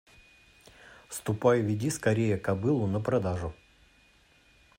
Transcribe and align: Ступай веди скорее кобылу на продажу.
Ступай 1.09 1.61
веди 1.61 1.91
скорее 1.91 2.39
кобылу 2.39 2.87
на 2.87 2.99
продажу. 2.99 3.53